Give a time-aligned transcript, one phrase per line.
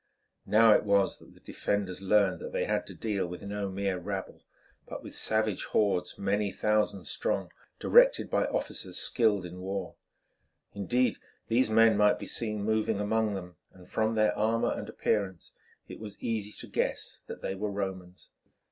[0.47, 3.99] Now it was that the defenders learned that they had to deal with no mere
[3.99, 4.41] rabble,
[4.87, 9.93] but with savage hordes, many thousands strong, directed by officers skilled in war.
[10.73, 11.19] Indeed
[11.49, 15.53] these men might be seen moving among them, and from their armour and appearance
[15.87, 18.31] it was easy to guess that they were Romans.